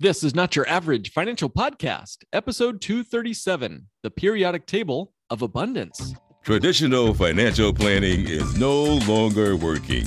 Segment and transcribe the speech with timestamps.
[0.00, 6.14] This is not your average financial podcast, episode 237 The Periodic Table of Abundance.
[6.44, 10.06] Traditional financial planning is no longer working.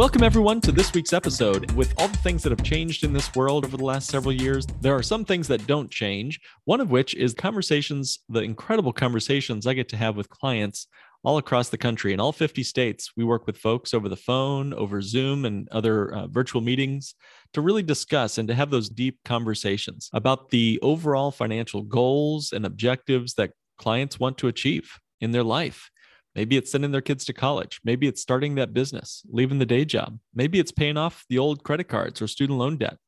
[0.00, 1.72] Welcome, everyone, to this week's episode.
[1.72, 4.64] With all the things that have changed in this world over the last several years,
[4.80, 6.40] there are some things that don't change.
[6.64, 10.86] One of which is conversations, the incredible conversations I get to have with clients
[11.22, 13.10] all across the country in all 50 states.
[13.14, 17.14] We work with folks over the phone, over Zoom, and other uh, virtual meetings
[17.52, 22.64] to really discuss and to have those deep conversations about the overall financial goals and
[22.64, 25.90] objectives that clients want to achieve in their life.
[26.34, 27.80] Maybe it's sending their kids to college.
[27.84, 30.18] Maybe it's starting that business, leaving the day job.
[30.34, 32.98] Maybe it's paying off the old credit cards or student loan debt.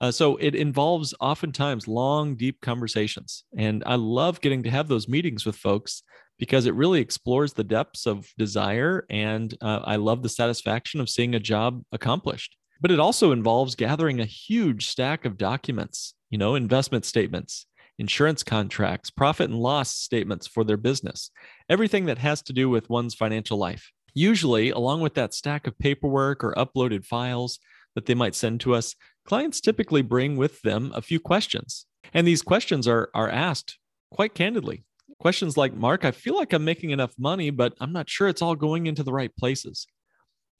[0.00, 3.44] Uh, so it involves oftentimes long, deep conversations.
[3.56, 6.02] And I love getting to have those meetings with folks
[6.38, 9.04] because it really explores the depths of desire.
[9.10, 12.56] And uh, I love the satisfaction of seeing a job accomplished.
[12.80, 17.66] But it also involves gathering a huge stack of documents, you know, investment statements,
[17.98, 21.30] insurance contracts, profit and loss statements for their business,
[21.68, 23.90] everything that has to do with one's financial life.
[24.14, 27.58] Usually, along with that stack of paperwork or uploaded files
[27.94, 28.94] that they might send to us,
[29.26, 31.86] clients typically bring with them a few questions.
[32.14, 33.78] And these questions are, are asked
[34.10, 34.84] quite candidly.
[35.18, 38.42] Questions like, Mark, I feel like I'm making enough money, but I'm not sure it's
[38.42, 39.86] all going into the right places.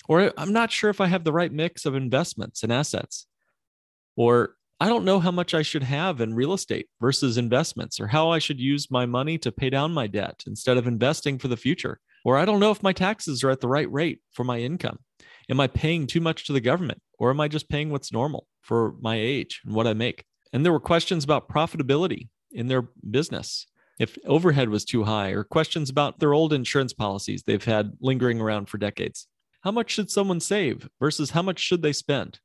[0.09, 3.27] Or I'm not sure if I have the right mix of investments and assets.
[4.17, 8.07] Or I don't know how much I should have in real estate versus investments, or
[8.07, 11.49] how I should use my money to pay down my debt instead of investing for
[11.49, 11.99] the future.
[12.25, 15.01] Or I don't know if my taxes are at the right rate for my income.
[15.51, 18.47] Am I paying too much to the government, or am I just paying what's normal
[18.63, 20.25] for my age and what I make?
[20.53, 23.67] And there were questions about profitability in their business.
[23.99, 28.41] If overhead was too high, or questions about their old insurance policies they've had lingering
[28.41, 29.27] around for decades.
[29.63, 32.39] How much should someone save versus how much should they spend?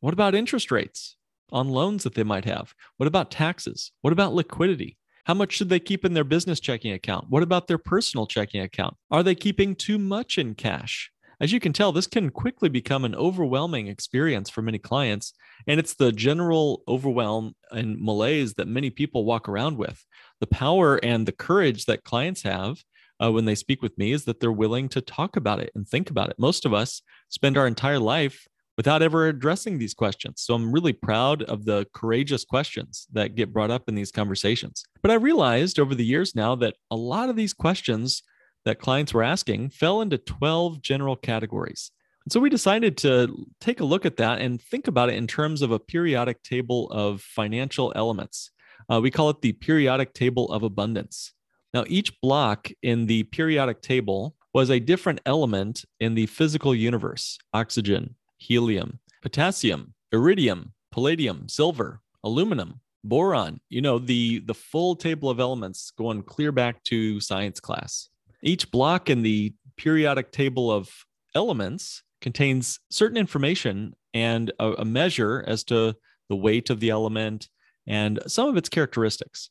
[0.00, 1.16] What about interest rates?
[1.50, 2.74] On loans that they might have?
[2.96, 3.92] What about taxes?
[4.02, 4.96] What about liquidity?
[5.24, 7.26] How much should they keep in their business checking account?
[7.28, 8.96] What about their personal checking account?
[9.10, 11.10] Are they keeping too much in cash?
[11.40, 15.34] As you can tell, this can quickly become an overwhelming experience for many clients.
[15.66, 20.04] And it's the general overwhelm and malaise that many people walk around with.
[20.40, 22.78] The power and the courage that clients have
[23.22, 25.86] uh, when they speak with me is that they're willing to talk about it and
[25.86, 26.36] think about it.
[26.38, 30.42] Most of us spend our entire life without ever addressing these questions.
[30.42, 34.84] So I'm really proud of the courageous questions that get brought up in these conversations.
[35.02, 38.22] But I realized over the years now that a lot of these questions
[38.64, 41.90] that clients were asking fell into 12 general categories.
[42.24, 45.28] And so we decided to take a look at that and think about it in
[45.28, 48.50] terms of a periodic table of financial elements.
[48.92, 51.32] Uh, we call it the periodic table of abundance.
[51.72, 57.38] Now, each block in the periodic table was a different element in the physical universe
[57.52, 65.40] oxygen, helium, potassium, iridium, palladium, silver, aluminum, boron, you know, the the full table of
[65.40, 68.08] elements going clear back to science class.
[68.42, 70.90] Each block in the periodic table of
[71.34, 75.94] elements contains certain information and a, a measure as to
[76.28, 77.48] the weight of the element
[77.86, 79.50] and some of its characteristics.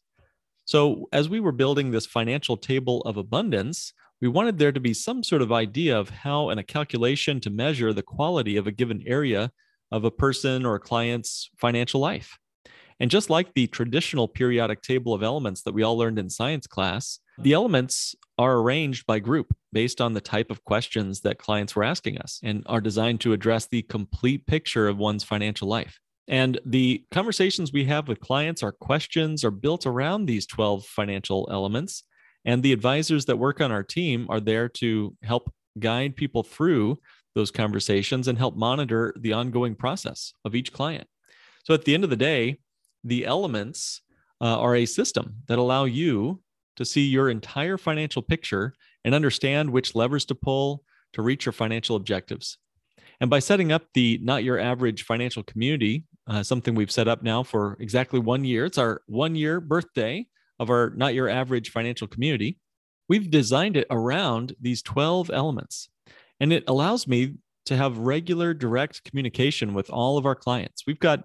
[0.66, 4.93] So, as we were building this financial table of abundance, we wanted there to be
[4.93, 8.71] some sort of idea of how and a calculation to measure the quality of a
[8.71, 9.51] given area
[9.91, 12.37] of a person or a client's financial life.
[12.99, 16.65] And just like the traditional periodic table of elements that we all learned in science
[16.65, 21.75] class, the elements are arranged by group based on the type of questions that clients
[21.75, 25.99] were asking us and are designed to address the complete picture of one's financial life.
[26.27, 31.47] And the conversations we have with clients, our questions are built around these 12 financial
[31.51, 32.03] elements
[32.45, 36.97] and the advisors that work on our team are there to help guide people through
[37.33, 41.07] those conversations and help monitor the ongoing process of each client.
[41.63, 42.59] So at the end of the day,
[43.03, 44.01] the elements
[44.41, 46.41] uh, are a system that allow you
[46.77, 50.83] to see your entire financial picture and understand which levers to pull
[51.13, 52.57] to reach your financial objectives.
[53.21, 57.23] And by setting up the Not Your Average Financial Community, uh, something we've set up
[57.23, 60.27] now for exactly one year, it's our one year birthday
[60.59, 62.57] of our Not Your Average Financial Community,
[63.07, 65.90] we've designed it around these 12 elements.
[66.40, 67.35] And it allows me
[67.66, 70.84] to have regular direct communication with all of our clients.
[70.85, 71.23] We've got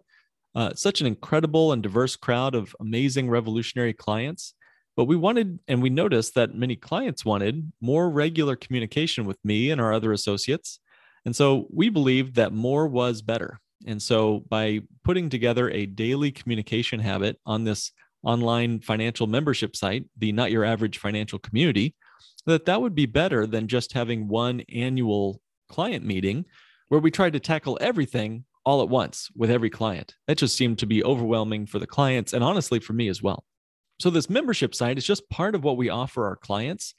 [0.55, 4.55] uh, such an incredible and diverse crowd of amazing revolutionary clients
[4.97, 9.71] But we wanted, and we noticed that many clients wanted more regular communication with me
[9.71, 10.81] and our other associates.
[11.25, 13.61] And so we believed that more was better.
[13.87, 20.05] And so by putting together a daily communication habit on this online financial membership site,
[20.19, 21.95] the Not Your Average Financial Community,
[22.47, 26.45] that that would be better than just having one annual client meeting
[26.89, 30.15] where we tried to tackle everything all at once with every client.
[30.27, 33.45] That just seemed to be overwhelming for the clients and honestly for me as well.
[34.01, 36.95] So, this membership site is just part of what we offer our clients.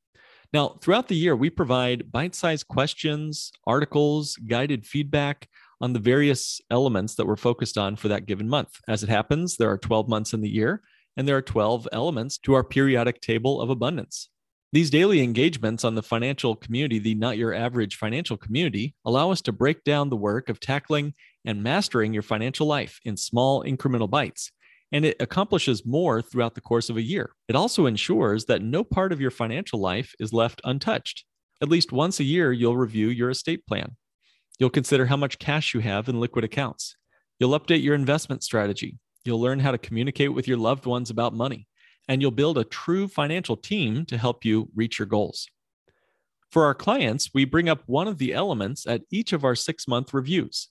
[0.52, 5.48] Now, throughout the year, we provide bite sized questions, articles, guided feedback
[5.80, 8.80] on the various elements that we're focused on for that given month.
[8.88, 10.82] As it happens, there are 12 months in the year,
[11.16, 14.30] and there are 12 elements to our periodic table of abundance.
[14.74, 19.40] These daily engagements on the financial community, the not your average financial community, allow us
[19.42, 24.10] to break down the work of tackling and mastering your financial life in small incremental
[24.10, 24.50] bites.
[24.90, 27.36] And it accomplishes more throughout the course of a year.
[27.46, 31.24] It also ensures that no part of your financial life is left untouched.
[31.62, 33.94] At least once a year, you'll review your estate plan.
[34.58, 36.96] You'll consider how much cash you have in liquid accounts.
[37.38, 38.98] You'll update your investment strategy.
[39.24, 41.68] You'll learn how to communicate with your loved ones about money
[42.08, 45.48] and you'll build a true financial team to help you reach your goals.
[46.50, 49.88] For our clients, we bring up one of the elements at each of our six
[49.88, 50.68] month reviews.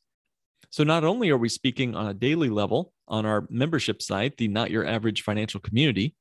[0.69, 4.47] So not only are we speaking on a daily level on our membership site, the
[4.47, 6.15] Not Your Average Financial Community,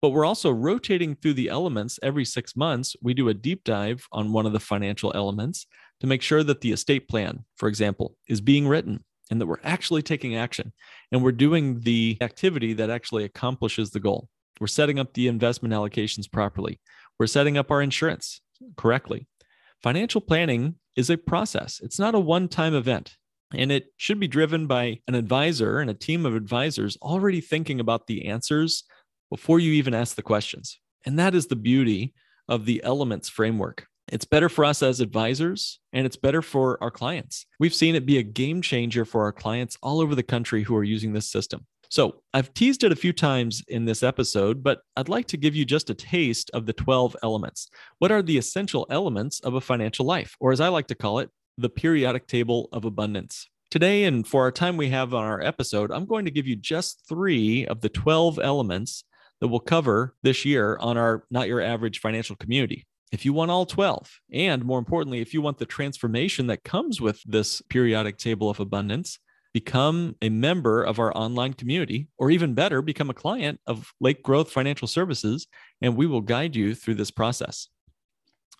[0.00, 2.94] but we're also rotating through the elements every six months.
[3.02, 5.66] We do a deep dive on one of the financial elements
[6.00, 9.56] to make sure that the estate plan, for example, is being written and that we're
[9.64, 10.72] actually taking action
[11.10, 14.28] and we're doing the activity that actually accomplishes the goal.
[14.60, 16.80] We're setting up the investment allocations properly.
[17.18, 18.40] We're setting up our insurance
[18.76, 19.26] correctly.
[19.82, 23.16] Financial planning is a process, it's not a one time event.
[23.52, 27.78] And it should be driven by an advisor and a team of advisors already thinking
[27.78, 28.84] about the answers
[29.30, 30.80] before you even ask the questions.
[31.06, 32.14] And that is the beauty
[32.48, 33.86] of the elements framework.
[34.08, 37.46] It's better for us as advisors and it's better for our clients.
[37.58, 40.76] We've seen it be a game changer for our clients all over the country who
[40.76, 41.66] are using this system.
[41.94, 45.54] So I've teased it a few times in this episode, but I'd like to give
[45.54, 47.68] you just a taste of the 12 elements.
[48.00, 51.20] What are the essential elements of a financial life, or as I like to call
[51.20, 53.48] it, the periodic table of abundance?
[53.70, 56.56] Today, and for our time we have on our episode, I'm going to give you
[56.56, 59.04] just three of the 12 elements
[59.40, 62.88] that we'll cover this year on our Not Your Average Financial Community.
[63.12, 67.00] If you want all 12, and more importantly, if you want the transformation that comes
[67.00, 69.20] with this periodic table of abundance,
[69.54, 74.22] become a member of our online community, or even better, become a client of Lake
[74.22, 75.46] Growth Financial Services,
[75.80, 77.68] and we will guide you through this process.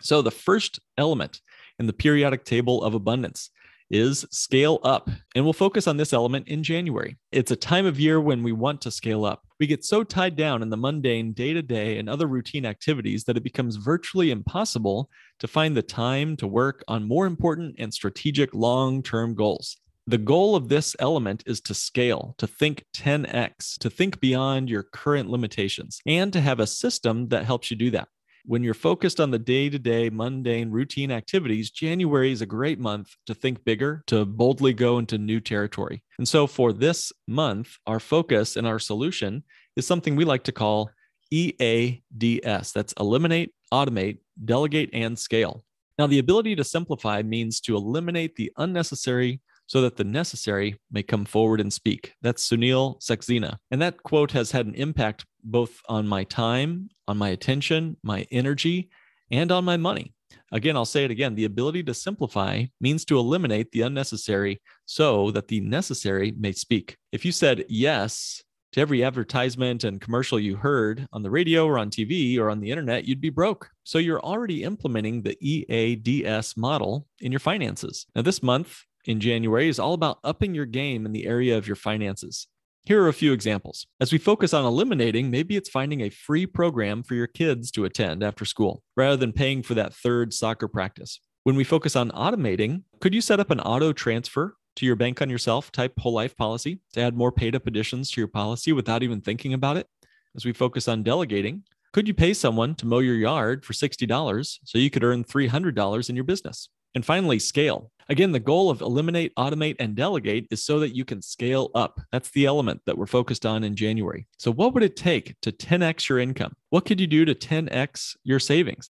[0.01, 1.41] So, the first element
[1.77, 3.51] in the periodic table of abundance
[3.91, 5.09] is scale up.
[5.35, 7.17] And we'll focus on this element in January.
[7.31, 9.43] It's a time of year when we want to scale up.
[9.59, 13.25] We get so tied down in the mundane day to day and other routine activities
[13.25, 15.09] that it becomes virtually impossible
[15.39, 19.77] to find the time to work on more important and strategic long term goals.
[20.07, 24.83] The goal of this element is to scale, to think 10x, to think beyond your
[24.83, 28.07] current limitations, and to have a system that helps you do that.
[28.45, 32.77] When you're focused on the day to day, mundane, routine activities, January is a great
[32.77, 36.03] month to think bigger, to boldly go into new territory.
[36.19, 39.43] And so for this month, our focus and our solution
[39.75, 40.91] is something we like to call
[41.31, 45.65] EADS that's eliminate, automate, delegate, and scale.
[45.97, 51.03] Now, the ability to simplify means to eliminate the unnecessary so that the necessary may
[51.03, 52.13] come forward and speak.
[52.21, 53.57] That's Sunil Saxena.
[53.71, 58.27] And that quote has had an impact both on my time, on my attention, my
[58.31, 58.89] energy,
[59.31, 60.13] and on my money.
[60.51, 65.31] Again, I'll say it again the ability to simplify means to eliminate the unnecessary so
[65.31, 66.97] that the necessary may speak.
[67.11, 68.43] If you said yes
[68.73, 72.59] to every advertisement and commercial you heard on the radio or on TV or on
[72.59, 73.69] the internet, you'd be broke.
[73.83, 78.05] So you're already implementing the EADS model in your finances.
[78.15, 81.67] Now, this month, in January is all about upping your game in the area of
[81.67, 82.47] your finances.
[82.85, 83.87] Here are a few examples.
[83.99, 87.85] As we focus on eliminating, maybe it's finding a free program for your kids to
[87.85, 91.19] attend after school rather than paying for that third soccer practice.
[91.43, 95.21] When we focus on automating, could you set up an auto transfer to your bank
[95.21, 98.71] on yourself type whole life policy to add more paid up additions to your policy
[98.71, 99.87] without even thinking about it?
[100.35, 104.59] As we focus on delegating, could you pay someone to mow your yard for $60
[104.63, 106.69] so you could earn $300 in your business?
[106.95, 107.91] And finally, scale.
[108.07, 111.99] Again, the goal of eliminate, automate, and delegate is so that you can scale up.
[112.11, 114.27] That's the element that we're focused on in January.
[114.37, 116.53] So, what would it take to 10x your income?
[116.69, 118.89] What could you do to 10x your savings?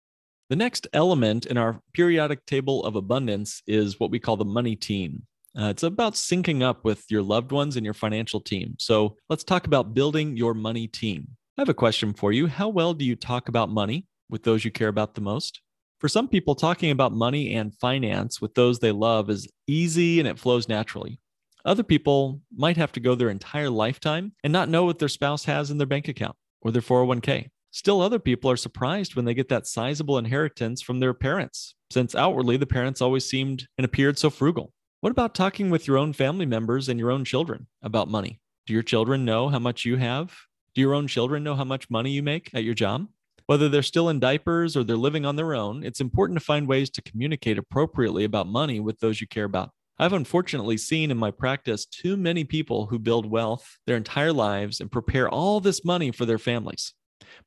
[0.49, 4.75] The next element in our periodic table of abundance is what we call the money
[4.75, 5.23] team.
[5.57, 8.75] Uh, it's about syncing up with your loved ones and your financial team.
[8.79, 11.27] So, let's talk about building your money team.
[11.57, 12.47] I have a question for you.
[12.47, 15.61] How well do you talk about money with those you care about the most?
[16.03, 20.27] For some people, talking about money and finance with those they love is easy and
[20.27, 21.21] it flows naturally.
[21.63, 25.45] Other people might have to go their entire lifetime and not know what their spouse
[25.45, 27.47] has in their bank account or their 401k.
[27.71, 32.15] Still, other people are surprised when they get that sizable inheritance from their parents, since
[32.15, 34.73] outwardly the parents always seemed and appeared so frugal.
[34.99, 38.41] What about talking with your own family members and your own children about money?
[38.67, 40.35] Do your children know how much you have?
[40.75, 43.07] Do your own children know how much money you make at your job?
[43.45, 46.67] Whether they're still in diapers or they're living on their own, it's important to find
[46.67, 49.71] ways to communicate appropriately about money with those you care about.
[49.99, 54.79] I've unfortunately seen in my practice too many people who build wealth their entire lives
[54.79, 56.93] and prepare all this money for their families,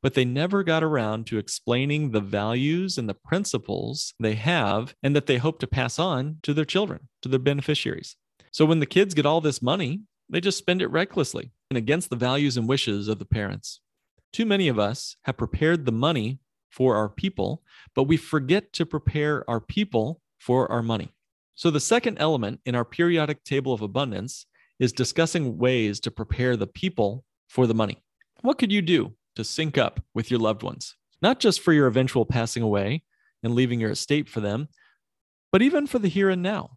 [0.03, 5.17] but they never got around to explaining the values and the principles they have and
[5.17, 8.17] that they hope to pass on to their children, to their beneficiaries.
[8.53, 12.11] So when the kids get all this money, they just spend it recklessly and against
[12.11, 13.81] the values and wishes of the parents.
[14.37, 16.41] Too many of us have prepared the money
[16.71, 17.63] for our people,
[17.95, 21.15] but we forget to prepare our people for our money.
[21.55, 24.45] So, the second element in our periodic table of abundance
[24.79, 28.03] is discussing ways to prepare the people for the money.
[28.43, 30.97] What could you do to sync up with your loved ones?
[31.23, 33.05] Not just for your eventual passing away
[33.43, 34.69] and leaving your estate for them,
[35.51, 36.77] but even for the here and now,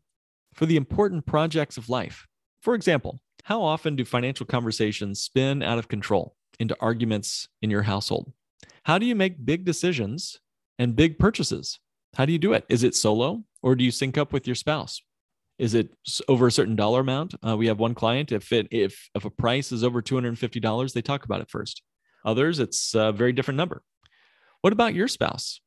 [0.53, 2.25] for the important projects of life.
[2.61, 6.37] For example, how often do financial conversations spin out of control?
[6.59, 8.31] Into arguments in your household?
[8.83, 10.39] How do you make big decisions
[10.77, 11.79] and big purchases?
[12.15, 12.65] How do you do it?
[12.69, 15.01] Is it solo or do you sync up with your spouse?
[15.57, 15.89] Is it
[16.27, 17.35] over a certain dollar amount?
[17.45, 18.31] Uh, we have one client.
[18.31, 21.25] If it if if a price is over two hundred and fifty dollars, they talk
[21.25, 21.81] about it first.
[22.25, 23.83] Others, it's a very different number.
[24.61, 25.59] What about your spouse?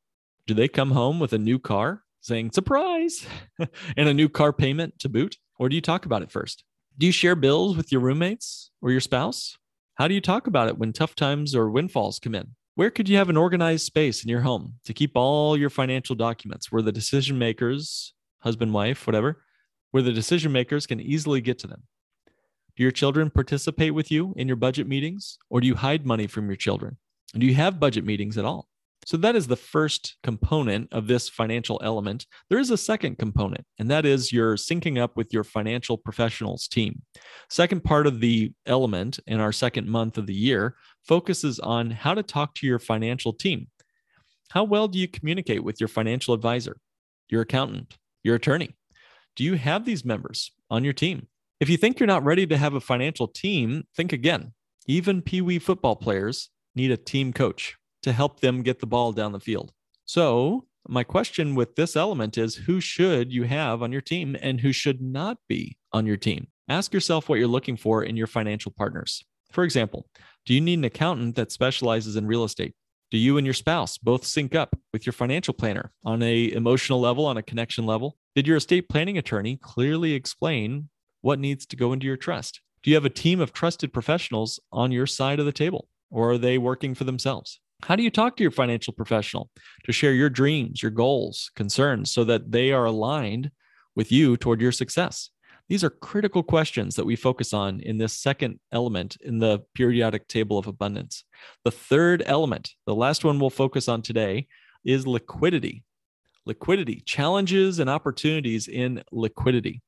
[0.47, 3.27] Do they come home with a new car saying surprise
[3.97, 5.37] and a new car payment to boot?
[5.59, 6.65] Or do you talk about it first?
[6.97, 9.57] Do you share bills with your roommates or your spouse?
[9.97, 12.55] How do you talk about it when tough times or windfalls come in?
[12.77, 16.17] Where could you have an organized space in your home to keep all your financial
[16.17, 19.45] documents where the decision makers, husband, wife, whatever,
[19.91, 21.83] where the decision makers can easily get to them?
[22.75, 26.27] Do your children participate with you in your budget meetings or do you hide money
[26.27, 26.97] from your children?
[27.35, 28.69] Do you have budget meetings at all?
[29.05, 32.27] So that is the first component of this financial element.
[32.49, 36.69] There is a second component, and that is you're syncing up with your financial professionals
[36.69, 37.03] team.
[37.51, 42.15] Second part of the element in our second month of the year focuses on how
[42.15, 43.67] to talk to your financial team.
[44.51, 46.77] How well do you communicate with your financial advisor,
[47.29, 48.77] your accountant, your attorney?
[49.35, 51.27] Do you have these members on your team?
[51.59, 54.53] If you think you're not ready to have a financial team, think again.
[54.87, 59.13] Even Pee Wee football players need a team coach to help them get the ball
[59.13, 59.73] down the field.
[60.05, 64.61] So, my question with this element is who should you have on your team and
[64.61, 66.49] who should not be on your team?
[66.69, 69.25] Ask yourself what you're looking for in your financial partners.
[69.53, 70.09] For example,
[70.45, 72.75] do you need an accountant that specializes in real estate?
[73.13, 77.01] Do you and your spouse both sync up with your financial planner on a emotional
[77.01, 78.17] level, on a connection level?
[78.35, 80.89] Did your estate planning attorney clearly explain
[81.21, 82.61] what needs to go into your trust?
[82.83, 86.33] Do you have a team of trusted professionals on your side of the table or
[86.33, 87.61] are they working for themselves?
[87.85, 89.51] How do you talk to your financial professional
[89.85, 93.51] to share your dreams, your goals, concerns so that they are aligned
[93.97, 95.31] with you toward your success?
[95.69, 100.29] These are critical questions that we focus on in this second element in the periodic
[100.29, 101.25] table of abundance.
[101.65, 104.47] The third element, the last one we'll focus on today,
[104.85, 105.83] is liquidity.
[106.47, 109.81] Liquidity, challenges and opportunities in liquidity.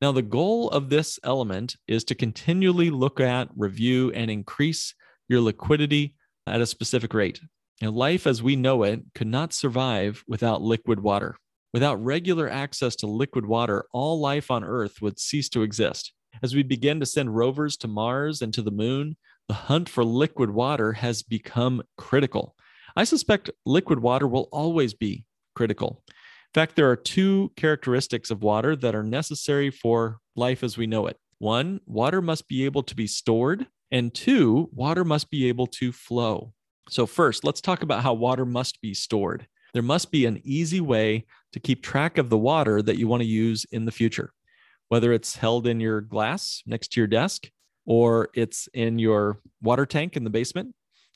[0.00, 4.94] Now, the goal of this element is to continually look at, review, and increase
[5.28, 6.14] your liquidity
[6.46, 7.40] at a specific rate.
[7.82, 11.36] And life as we know it could not survive without liquid water.
[11.72, 16.12] Without regular access to liquid water, all life on Earth would cease to exist.
[16.42, 19.16] As we begin to send rovers to Mars and to the moon,
[19.48, 22.54] the hunt for liquid water has become critical.
[22.96, 25.24] I suspect liquid water will always be
[25.54, 26.02] critical.
[26.08, 26.14] In
[26.60, 31.06] fact, there are two characteristics of water that are necessary for life as we know
[31.06, 31.18] it.
[31.38, 35.92] One, water must be able to be stored and two, water must be able to
[35.92, 36.52] flow.
[36.88, 39.46] So, first, let's talk about how water must be stored.
[39.72, 43.22] There must be an easy way to keep track of the water that you want
[43.22, 44.32] to use in the future,
[44.88, 47.50] whether it's held in your glass next to your desk,
[47.84, 50.74] or it's in your water tank in the basement,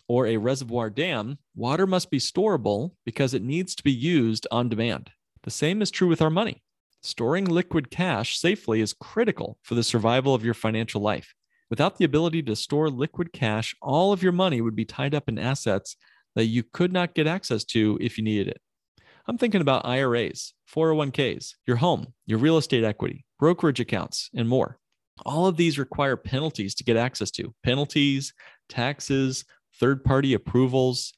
[0.09, 1.39] or a reservoir dam.
[1.55, 5.11] Water must be storable because it needs to be used on demand.
[5.43, 6.63] The same is true with our money.
[7.03, 11.33] Storing liquid cash safely is critical for the survival of your financial life.
[11.71, 15.29] Without the ability to store liquid cash, all of your money would be tied up
[15.29, 15.97] in assets
[16.35, 18.61] that you could not get access to if you needed it.
[19.29, 24.79] I'm thinking about IRAs, 401ks, your home, your real estate equity, brokerage accounts, and more.
[25.25, 28.33] All of these require penalties to get access to penalties,
[28.69, 29.45] taxes,
[29.79, 31.13] third party approvals.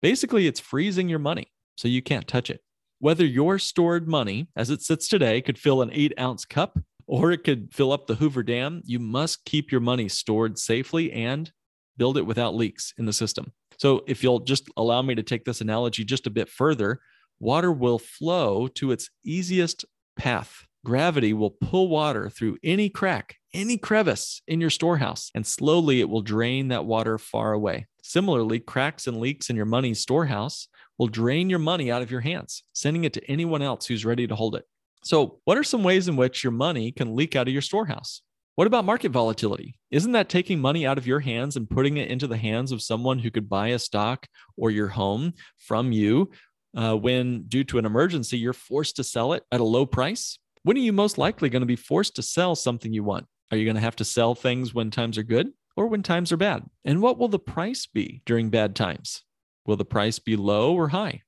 [0.00, 2.62] Basically, it's freezing your money so you can't touch it.
[3.00, 6.78] Whether your stored money, as it sits today, could fill an eight ounce cup
[7.10, 11.10] or it could fill up the Hoover Dam, you must keep your money stored safely
[11.10, 11.50] and
[11.96, 13.52] build it without leaks in the system.
[13.78, 17.00] So, if you'll just allow me to take this analogy just a bit further,
[17.40, 19.84] water will flow to its easiest
[20.16, 20.66] path.
[20.84, 26.08] Gravity will pull water through any crack, any crevice in your storehouse, and slowly it
[26.08, 27.88] will drain that water far away.
[28.04, 32.20] Similarly, cracks and leaks in your money storehouse will drain your money out of your
[32.20, 34.64] hands, sending it to anyone else who's ready to hold it.
[35.02, 38.22] So, what are some ways in which your money can leak out of your storehouse?
[38.56, 39.78] What about market volatility?
[39.90, 42.82] Isn't that taking money out of your hands and putting it into the hands of
[42.82, 44.26] someone who could buy a stock
[44.56, 46.30] or your home from you
[46.76, 50.38] uh, when, due to an emergency, you're forced to sell it at a low price?
[50.62, 53.26] When are you most likely going to be forced to sell something you want?
[53.50, 56.30] Are you going to have to sell things when times are good or when times
[56.30, 56.64] are bad?
[56.84, 59.22] And what will the price be during bad times?
[59.64, 61.22] Will the price be low or high?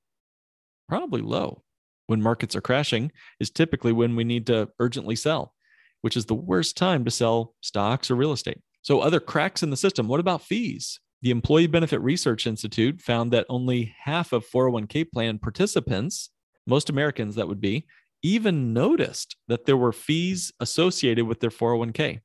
[0.87, 1.62] Probably low.
[2.07, 5.53] When markets are crashing is typically when we need to urgently sell,
[6.01, 8.61] which is the worst time to sell stocks or real estate.
[8.81, 10.07] So, other cracks in the system.
[10.07, 10.99] What about fees?
[11.21, 16.29] The Employee Benefit Research Institute found that only half of 401k plan participants,
[16.67, 17.85] most Americans that would be,
[18.21, 22.19] even noticed that there were fees associated with their 401k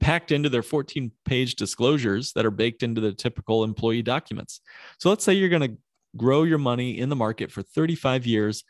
[0.00, 4.60] packed into their 14 page disclosures that are baked into the typical employee documents.
[4.98, 5.76] So let's say you're going to
[6.16, 8.64] grow your money in the market for 35 years,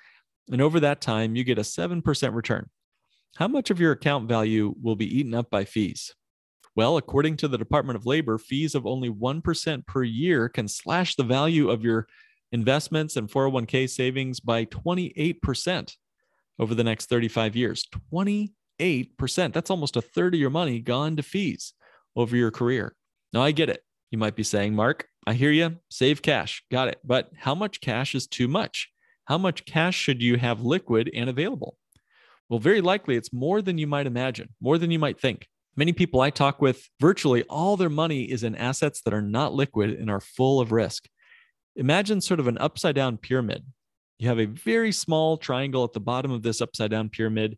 [0.51, 2.69] and over that time, you get a 7% return.
[3.37, 6.15] How much of your account value will be eaten up by fees?
[6.77, 11.15] Well, according to the Department of Labor, fees of only 1% per year can slash
[11.15, 12.07] the value of your
[12.53, 15.97] investments and 401k savings by 28%
[16.59, 17.87] over the next 35 years.
[18.13, 18.53] 28%.
[19.53, 21.75] That's almost a third of your money gone to fees
[22.17, 22.95] over your career.
[23.33, 23.83] Now, I get it.
[24.11, 26.65] You might be saying, Mark, I hear you, save cash.
[26.71, 26.99] Got it.
[27.05, 28.89] But how much cash is too much?
[29.27, 31.77] How much cash should you have liquid and available?
[32.49, 35.47] Well, very likely it's more than you might imagine, more than you might think.
[35.77, 39.55] Many people I talk with, virtually all their money is in assets that are not
[39.55, 41.09] liquid and are full of risk.
[41.77, 43.65] Imagine sort of an upside down pyramid.
[44.19, 47.57] You have a very small triangle at the bottom of this upside down pyramid,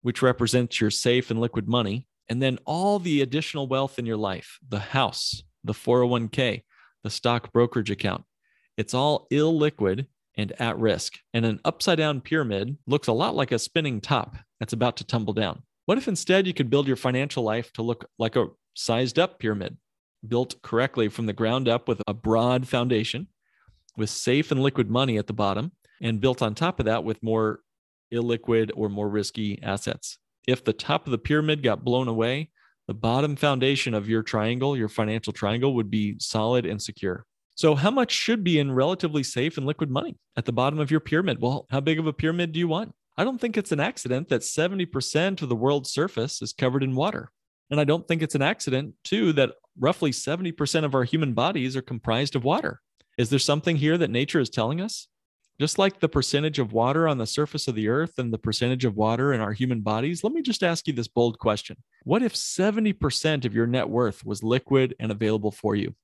[0.00, 2.06] which represents your safe and liquid money.
[2.28, 6.62] And then all the additional wealth in your life the house, the 401k,
[7.02, 8.24] the stock brokerage account.
[8.76, 11.14] It's all illiquid and at risk.
[11.32, 15.04] And an upside down pyramid looks a lot like a spinning top that's about to
[15.04, 15.62] tumble down.
[15.86, 19.38] What if instead you could build your financial life to look like a sized up
[19.38, 19.76] pyramid,
[20.26, 23.28] built correctly from the ground up with a broad foundation,
[23.96, 27.22] with safe and liquid money at the bottom, and built on top of that with
[27.22, 27.60] more
[28.12, 30.18] illiquid or more risky assets?
[30.46, 32.50] If the top of the pyramid got blown away,
[32.86, 37.26] the bottom foundation of your triangle, your financial triangle, would be solid and secure.
[37.56, 40.90] So, how much should be in relatively safe and liquid money at the bottom of
[40.90, 41.40] your pyramid?
[41.40, 42.94] Well, how big of a pyramid do you want?
[43.16, 46.96] I don't think it's an accident that 70% of the world's surface is covered in
[46.96, 47.30] water.
[47.70, 51.76] And I don't think it's an accident, too, that roughly 70% of our human bodies
[51.76, 52.80] are comprised of water.
[53.16, 55.06] Is there something here that nature is telling us?
[55.60, 58.84] Just like the percentage of water on the surface of the earth and the percentage
[58.84, 61.76] of water in our human bodies, let me just ask you this bold question.
[62.02, 65.94] What if 70% of your net worth was liquid and available for you?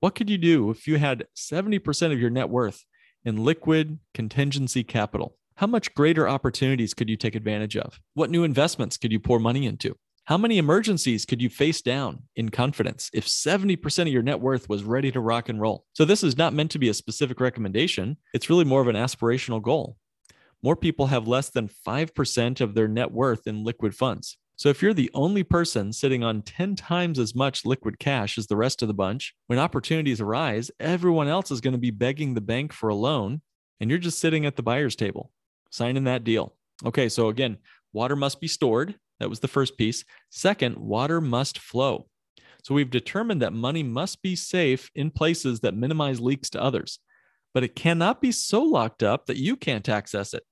[0.00, 2.84] What could you do if you had 70% of your net worth
[3.24, 5.36] in liquid contingency capital?
[5.54, 7.98] How much greater opportunities could you take advantage of?
[8.12, 9.96] What new investments could you pour money into?
[10.28, 14.68] How many emergencies could you face down in confidence if 70% of your net worth
[14.68, 15.86] was ready to rock and roll?
[15.94, 18.18] So, this is not meant to be a specific recommendation.
[18.34, 19.96] It's really more of an aspirational goal.
[20.62, 24.36] More people have less than 5% of their net worth in liquid funds.
[24.56, 28.48] So, if you're the only person sitting on 10 times as much liquid cash as
[28.48, 32.34] the rest of the bunch, when opportunities arise, everyone else is going to be begging
[32.34, 33.40] the bank for a loan,
[33.80, 35.32] and you're just sitting at the buyer's table
[35.70, 36.54] signing that deal.
[36.84, 37.56] Okay, so again,
[37.94, 40.04] water must be stored that was the first piece.
[40.30, 42.06] Second, water must flow.
[42.62, 46.98] So we've determined that money must be safe in places that minimize leaks to others,
[47.54, 50.42] but it cannot be so locked up that you can't access it.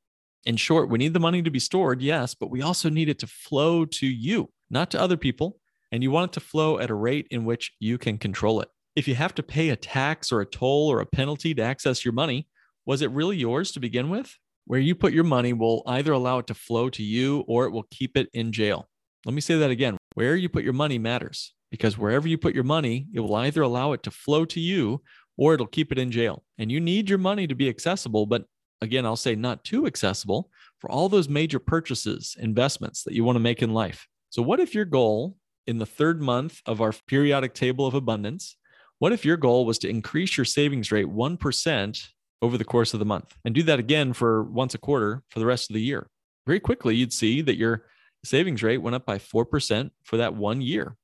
[0.45, 3.19] In short, we need the money to be stored, yes, but we also need it
[3.19, 5.59] to flow to you, not to other people.
[5.93, 8.69] And you want it to flow at a rate in which you can control it.
[8.95, 12.05] If you have to pay a tax or a toll or a penalty to access
[12.05, 12.49] your money,
[12.85, 14.37] was it really yours to begin with?
[14.67, 17.71] Where you put your money will either allow it to flow to you or it
[17.71, 18.89] will keep it in jail.
[19.25, 19.97] Let me say that again.
[20.15, 23.63] Where you put your money matters because wherever you put your money, it will either
[23.63, 25.03] allow it to flow to you
[25.37, 26.43] or it'll keep it in jail.
[26.59, 28.45] And you need your money to be accessible, but
[28.81, 30.51] again, I'll say not too accessible
[30.81, 34.09] for all those major purchases, investments that you want to make in life.
[34.31, 38.57] So, what if your goal in the third month of our periodic table of abundance,
[38.99, 42.09] what if your goal was to increase your savings rate 1%
[42.43, 45.39] over the course of the month and do that again for once a quarter for
[45.39, 46.09] the rest of the year?
[46.47, 47.87] Very quickly, you'd see that your
[48.25, 50.97] savings rate went up by 4% for that one year.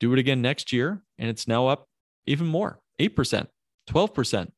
[0.00, 1.88] Do it again next year, and it's now up
[2.26, 3.46] even more 8%,
[3.88, 4.50] 12%.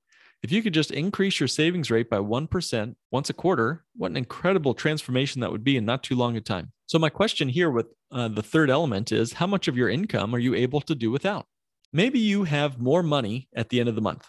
[0.43, 4.17] If you could just increase your savings rate by 1% once a quarter, what an
[4.17, 6.73] incredible transformation that would be in not too long a time.
[6.87, 10.35] So, my question here with uh, the third element is how much of your income
[10.35, 11.47] are you able to do without?
[11.93, 14.27] Maybe you have more money at the end of the month.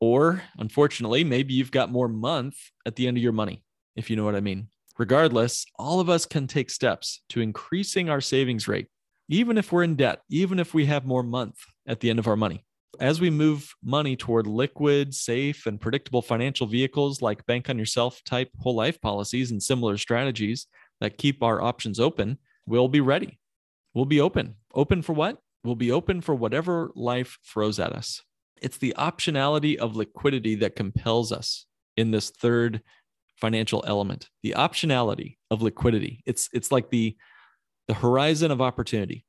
[0.00, 3.62] Or, unfortunately, maybe you've got more month at the end of your money,
[3.94, 4.68] if you know what I mean.
[4.98, 8.88] Regardless, all of us can take steps to increasing our savings rate,
[9.28, 11.56] even if we're in debt, even if we have more month
[11.86, 12.66] at the end of our money
[13.00, 18.22] as we move money toward liquid, safe, and predictable financial vehicles like bank on yourself
[18.24, 20.66] type whole life policies and similar strategies
[21.00, 23.38] that keep our options open, we'll be ready.
[23.94, 24.56] We'll be open.
[24.74, 25.38] Open for what?
[25.64, 28.22] We'll be open for whatever life throws at us.
[28.60, 31.66] It's the optionality of liquidity that compels us
[31.96, 32.82] in this third
[33.36, 34.28] financial element.
[34.42, 36.22] The optionality of liquidity.
[36.26, 37.16] It's it's like the
[37.88, 39.26] the horizon of opportunity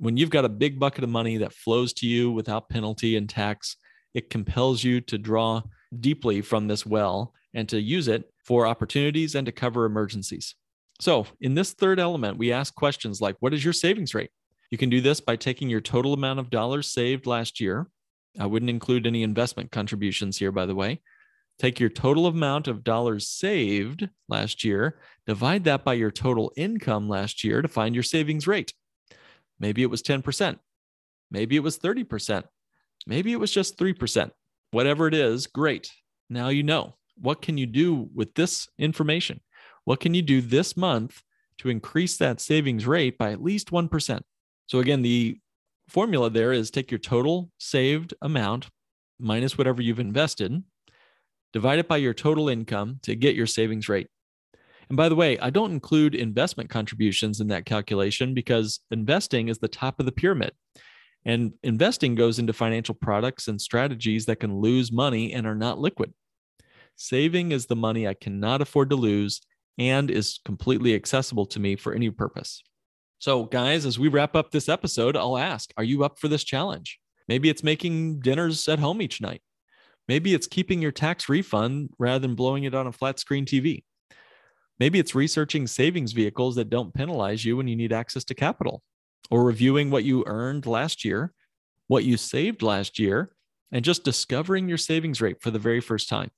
[0.00, 3.28] when you've got a big bucket of money that flows to you without penalty and
[3.28, 3.76] tax,
[4.14, 5.62] it compels you to draw
[6.00, 10.54] deeply from this well and to use it for opportunities and to cover emergencies.
[11.00, 14.30] So, in this third element, we ask questions like What is your savings rate?
[14.70, 17.86] You can do this by taking your total amount of dollars saved last year.
[18.38, 21.00] I wouldn't include any investment contributions here, by the way.
[21.58, 27.08] Take your total amount of dollars saved last year, divide that by your total income
[27.08, 28.72] last year to find your savings rate.
[29.58, 30.58] Maybe it was 10%.
[31.30, 32.44] Maybe it was 30%.
[33.06, 34.30] Maybe it was just 3%.
[34.70, 35.90] Whatever it is, great.
[36.28, 36.94] Now you know.
[37.16, 39.40] What can you do with this information?
[39.84, 41.22] What can you do this month
[41.58, 44.20] to increase that savings rate by at least 1%?
[44.66, 45.38] So, again, the
[45.90, 48.68] formula there is take your total saved amount
[49.18, 50.62] minus whatever you've invested,
[51.52, 54.08] divide it by your total income to get your savings rate.
[54.88, 59.58] And by the way, I don't include investment contributions in that calculation because investing is
[59.58, 60.52] the top of the pyramid.
[61.24, 65.78] And investing goes into financial products and strategies that can lose money and are not
[65.78, 66.12] liquid.
[66.96, 69.40] Saving is the money I cannot afford to lose
[69.78, 72.62] and is completely accessible to me for any purpose.
[73.20, 76.42] So, guys, as we wrap up this episode, I'll ask Are you up for this
[76.42, 76.98] challenge?
[77.28, 79.42] Maybe it's making dinners at home each night.
[80.08, 83.84] Maybe it's keeping your tax refund rather than blowing it on a flat screen TV.
[84.78, 88.82] Maybe it's researching savings vehicles that don't penalize you when you need access to capital,
[89.30, 91.34] or reviewing what you earned last year,
[91.88, 93.32] what you saved last year,
[93.70, 96.30] and just discovering your savings rate for the very first time.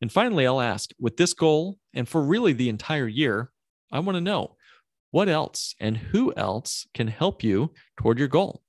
[0.00, 3.52] And finally, I'll ask with this goal, and for really the entire year,
[3.92, 4.56] I want to know
[5.14, 8.62] what else and who else can help you toward your goal.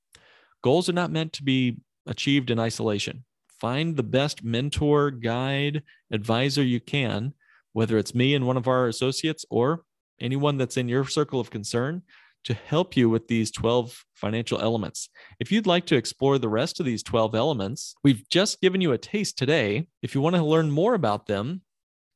[0.64, 3.26] Goals are not meant to be achieved in isolation.
[3.60, 5.82] Find the best mentor, guide,
[6.12, 7.34] advisor you can
[7.76, 9.84] whether it's me and one of our associates or
[10.22, 12.02] anyone that's in your circle of concern
[12.46, 15.10] to help you with these 12 financial elements.
[15.42, 18.94] If you'd like to explore the rest of these 12 elements, we've just given you
[18.94, 19.88] a taste today.
[20.02, 21.64] If you want to learn more about them,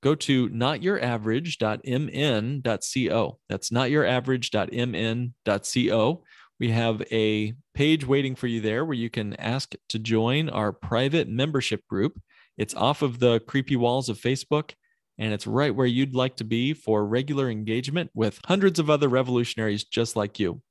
[0.01, 3.39] go to notyouraverage.mn.co.
[3.49, 6.23] That's notyouraverage.mn.co.
[6.59, 10.73] We have a page waiting for you there where you can ask to join our
[10.73, 12.19] private membership group.
[12.57, 14.71] It's off of the creepy walls of Facebook
[15.17, 19.09] and it's right where you'd like to be for regular engagement with hundreds of other
[19.09, 20.61] revolutionaries just like you.